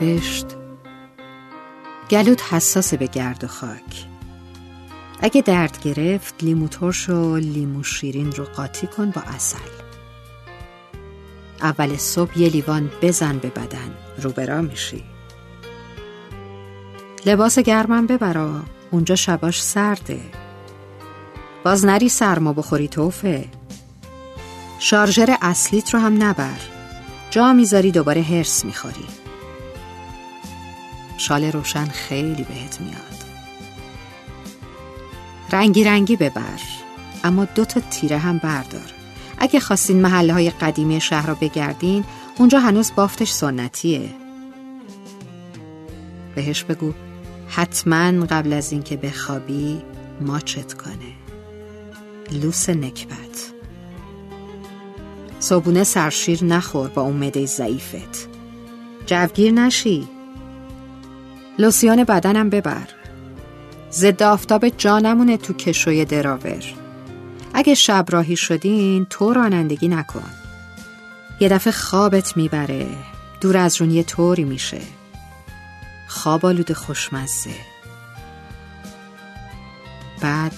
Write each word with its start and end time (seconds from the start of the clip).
نوشت 0.00 0.46
گلوت 2.10 2.52
حساس 2.52 2.94
به 2.94 3.06
گرد 3.06 3.44
و 3.44 3.46
خاک. 3.46 4.06
اگه 5.20 5.42
درد 5.42 5.82
گرفت 5.82 6.34
لیمو 6.44 6.68
ترش 6.68 7.08
و 7.08 7.36
لیمو 7.36 7.82
شیرین 7.82 8.32
رو 8.32 8.44
قاطی 8.44 8.86
کن 8.86 9.10
با 9.10 9.22
اصل 9.22 9.58
اول 11.62 11.96
صبح 11.96 12.38
یه 12.38 12.48
لیوان 12.48 12.90
بزن 13.02 13.38
به 13.38 13.48
بدن 13.48 13.94
روبرا 14.22 14.60
میشی. 14.60 15.04
لباس 17.26 17.58
گرمم 17.58 18.06
ببرا 18.06 18.62
اونجا 18.90 19.14
شباش 19.14 19.62
سرده. 19.62 20.20
باز 21.64 21.84
نری 21.84 22.08
سرما 22.08 22.52
بخوری 22.52 22.88
توفه. 22.88 23.44
شارژر 24.78 25.36
اصلیت 25.42 25.94
رو 25.94 26.00
هم 26.00 26.22
نبر. 26.22 26.58
جا 27.30 27.52
می‌ذاری 27.52 27.90
دوباره 27.90 28.22
هرس 28.22 28.64
می‌خوری. 28.64 29.25
شال 31.18 31.44
روشن 31.44 31.84
خیلی 31.84 32.44
بهت 32.44 32.80
میاد. 32.80 33.24
رنگی 35.52 35.84
رنگی 35.84 36.16
ببر 36.16 36.60
اما 37.24 37.44
دو 37.44 37.64
تا 37.64 37.80
تیره 37.80 38.18
هم 38.18 38.38
بردار. 38.38 38.92
اگه 39.38 39.60
خواستین 39.60 40.00
محله 40.00 40.32
های 40.32 40.50
قدیمی 40.50 41.00
شهر 41.00 41.26
را 41.26 41.34
بگردین 41.34 42.04
اونجا 42.38 42.60
هنوز 42.60 42.92
بافتش 42.96 43.30
سنتیه. 43.30 44.10
بهش 46.34 46.64
بگو 46.64 46.92
حتما 47.48 48.26
قبل 48.26 48.52
از 48.52 48.72
اینکه 48.72 48.96
بخوابی 48.96 49.82
ماچت 50.20 50.72
کنه. 50.72 51.12
لوس 52.32 52.70
نکبت. 52.70 53.52
صابونه 55.38 55.84
سرشیر 55.84 56.44
نخور 56.44 56.88
با 56.88 57.02
اون 57.02 57.16
مده 57.16 57.46
ضعیفت. 57.46 58.28
جوگیر 59.06 59.52
نشی. 59.52 60.08
لوسیان 61.58 62.04
بدنم 62.04 62.50
ببر. 62.50 62.88
ضد 63.92 64.22
آفتاب 64.22 64.68
جانمونه 64.68 65.36
تو 65.36 65.52
کشوی 65.52 66.04
دراور. 66.04 66.64
اگه 67.54 67.74
شب 67.74 68.04
راهی 68.08 68.36
شدین 68.36 69.06
تو 69.10 69.32
رانندگی 69.32 69.88
نکن. 69.88 70.30
یه 71.40 71.48
دفعه 71.48 71.72
خوابت 71.72 72.36
می‌بره 72.36 72.86
دور 73.40 73.56
از 73.56 73.80
رون 73.80 73.90
یه 73.90 74.02
طوری 74.02 74.44
میشه. 74.44 74.80
خواب 76.08 76.46
آلود 76.46 76.72
خوشمزه. 76.72 77.54
بعد 80.20 80.52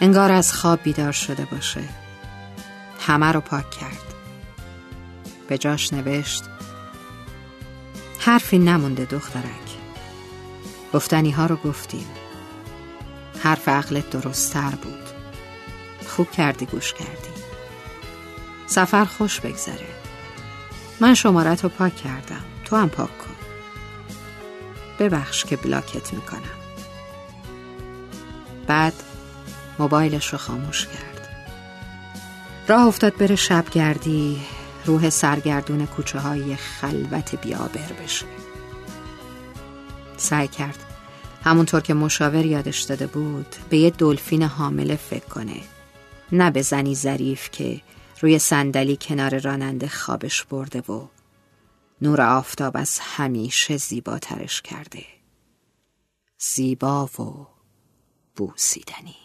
انگار 0.00 0.32
از 0.32 0.52
خواب 0.52 0.82
بیدار 0.82 1.12
شده 1.12 1.44
باشه. 1.44 1.80
همه 3.00 3.32
رو 3.32 3.40
پاک 3.40 3.70
کرد. 3.70 4.14
به 5.48 5.58
جاش 5.58 5.92
نوشت 5.92 6.44
حرفی 8.18 8.58
نمونده 8.58 9.04
دخترک. 9.04 9.79
گفتنی 10.94 11.30
ها 11.30 11.46
رو 11.46 11.56
گفتیم. 11.56 12.06
حرف 13.42 13.68
عقلت 13.68 14.10
درستتر 14.10 14.70
بود. 14.70 15.08
خوب 16.08 16.30
کردی 16.30 16.66
گوش 16.66 16.92
کردی. 16.92 17.30
سفر 18.66 19.04
خوش 19.04 19.40
بگذره. 19.40 19.86
من 21.00 21.14
شمارت 21.14 21.62
رو 21.62 21.68
پاک 21.68 21.96
کردم. 21.96 22.44
تو 22.64 22.76
هم 22.76 22.88
پاک 22.88 23.18
کن. 23.18 23.34
ببخش 24.98 25.44
که 25.44 25.56
بلاکت 25.56 26.12
می‌کنم. 26.12 26.60
بعد 28.66 28.94
موبایلش 29.78 30.28
رو 30.28 30.38
خاموش 30.38 30.86
کرد. 30.86 31.28
راه 32.68 32.86
افتاد 32.86 33.16
بره 33.16 33.36
شبگردی 33.36 34.40
روح 34.86 35.10
سرگردون 35.10 35.86
کوچه 35.86 36.18
های 36.18 36.56
خلوت 36.56 37.34
بیابر 37.34 37.92
بشه. 38.04 38.26
سعی 40.20 40.48
کرد. 40.48 40.78
همونطور 41.44 41.80
که 41.80 41.94
مشاور 41.94 42.44
یادش 42.44 42.80
داده 42.80 43.06
بود 43.06 43.56
به 43.70 43.78
یه 43.78 43.90
دلفین 43.90 44.42
حامله 44.42 44.96
فکر 44.96 45.24
کنه. 45.24 45.60
نه 46.32 46.50
به 46.50 46.62
زنی 46.62 46.94
ظریف 46.94 47.50
که 47.50 47.80
روی 48.20 48.38
صندلی 48.38 48.98
کنار 49.00 49.38
راننده 49.38 49.88
خوابش 49.88 50.44
برده 50.44 50.80
و 50.80 51.06
نور 52.02 52.20
آفتاب 52.20 52.76
از 52.76 52.98
همیشه 53.02 53.76
زیباترش 53.76 54.62
کرده. 54.62 55.04
زیبا 56.38 57.06
و 57.06 57.46
بوسیدنی. 58.36 59.16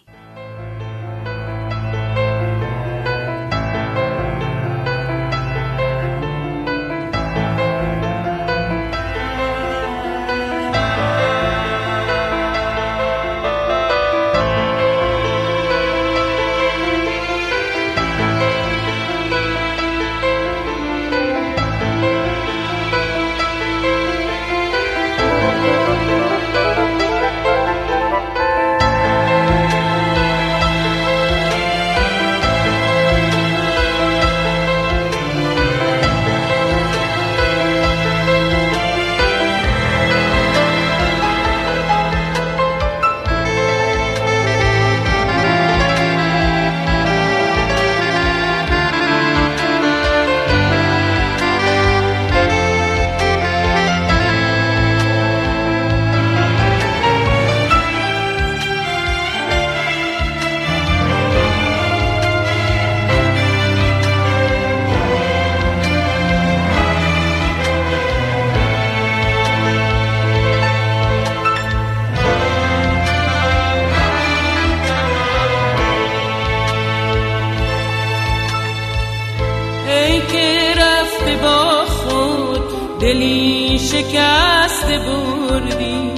دلی 83.05 83.79
شکست 83.79 84.85
بردی. 84.85 86.11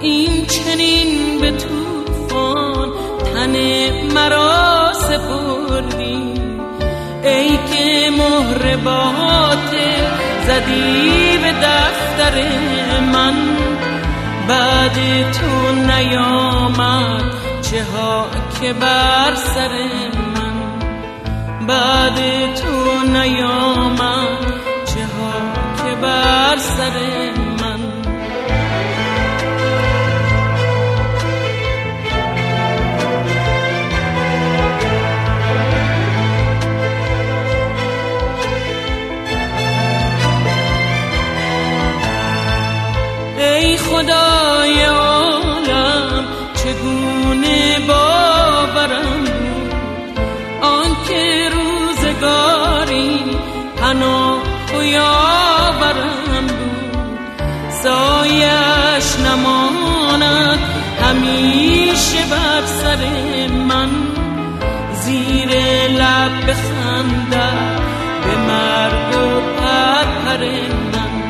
این 0.00 0.46
چنین 0.46 1.40
به 1.40 1.50
توفان 1.50 2.92
تن 3.34 3.56
مرا 4.14 4.92
سپردی. 4.92 6.34
ای 7.24 7.48
که 7.48 8.10
مهر 8.10 8.76
باطل 8.76 10.04
زدی 10.46 11.38
به 11.42 11.52
دفتر 11.52 12.42
من 13.12 13.34
بعد 14.48 14.96
تو 15.32 15.72
نیامد 15.74 17.24
چه 17.62 17.84
ها 17.84 18.26
که 18.60 18.72
بر 18.72 19.34
سر 19.34 19.72
من. 20.34 20.86
بعد 21.66 22.16
تو 22.54 23.08
نیامد 23.12 24.61
بر 26.02 26.56
سر 26.58 26.96
من. 27.60 27.80
ای 43.38 43.76
خدای 43.76 44.84
عالم 44.84 46.24
چگونه 46.54 47.78
باورم؟ 47.88 49.24
آنکه 50.62 51.48
روزگاری 51.52 53.20
پناه 53.76 54.42
و 54.74 54.82
بود 54.82 55.41
سایش 57.82 59.16
نماند. 59.26 60.58
همیشه 61.02 62.26
بر 62.30 62.66
سر 62.66 63.06
من 63.68 63.88
زیر 64.92 65.48
لب 65.88 66.46
بخندد. 66.46 67.82
به 68.24 68.36
مرگ 68.36 69.16
و 69.16 69.40
پرپر 69.60 70.42
من 70.92 71.22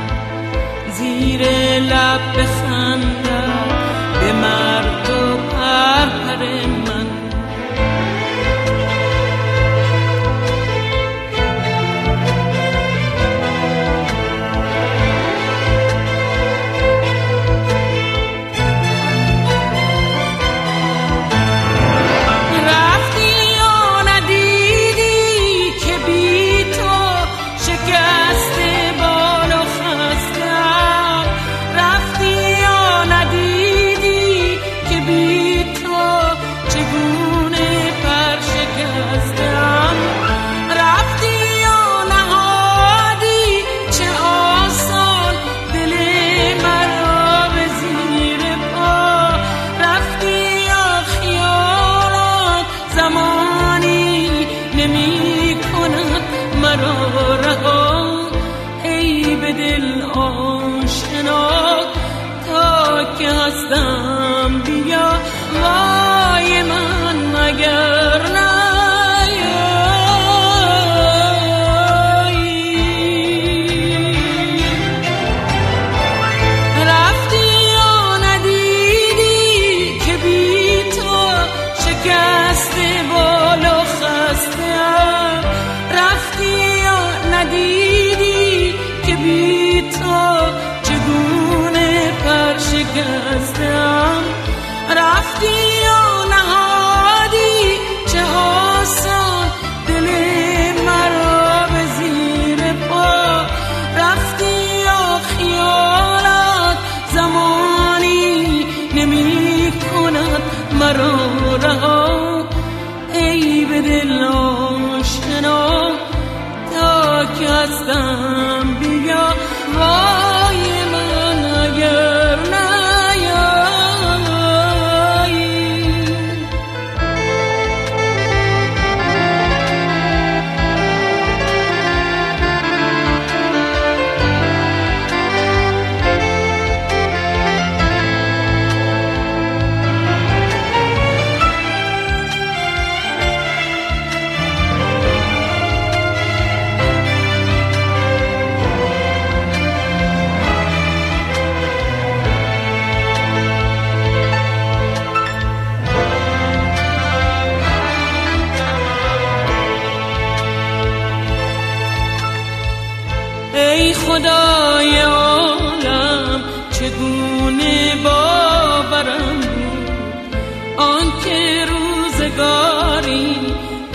خدای 118.03 118.52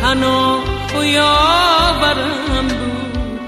پناه 0.07 0.63
و 0.99 1.03
یاورم 1.03 2.67
بود. 2.67 3.41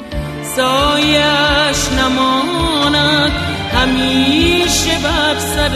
سایش 0.43 1.91
نماند 1.99 3.31
همیشه 3.73 4.99
بر 5.03 5.39
سر 5.39 5.71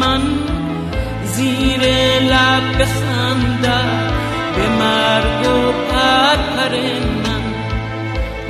من. 0.00 0.22
زیر 1.24 1.80
لب 2.20 2.78
بخندد 2.78 4.12
به 4.56 4.68
مرگ 4.68 5.46
و 5.46 5.72
پرپر 5.72 6.74
من. 7.24 7.44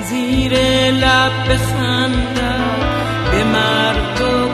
زیر 0.03 0.53
لب 0.91 1.33
بخندد 1.51 2.79
به 3.31 3.45
مرگ 3.45 4.21
و 4.21 4.48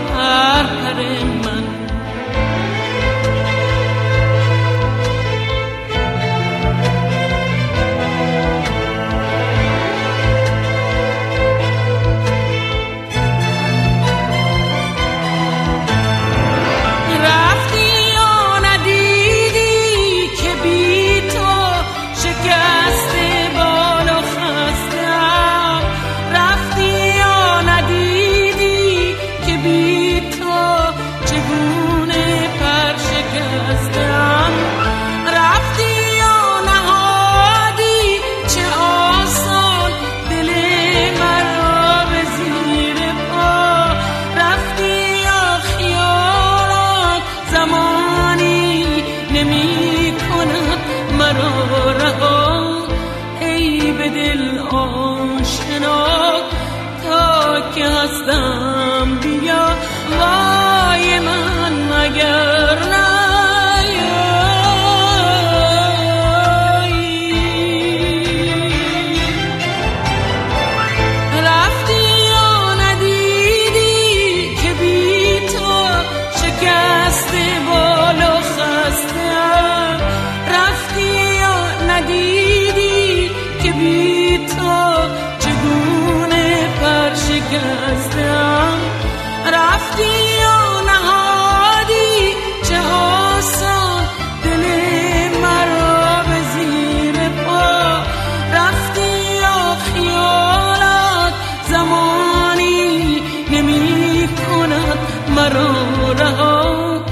مرا 105.45 106.13
رها. 106.13 107.05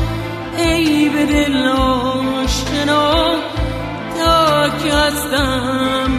ای 0.59 1.09
به 1.09 1.27
دل 1.27 1.67
آشنا 1.67 3.37
تا 4.19 4.69
که 4.69 4.93
هستم 4.93 6.12